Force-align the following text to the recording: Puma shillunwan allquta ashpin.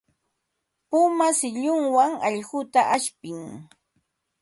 Puma 0.89 1.27
shillunwan 1.37 2.11
allquta 2.27 2.81
ashpin. 2.95 3.39